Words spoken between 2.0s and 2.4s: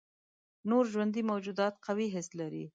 حس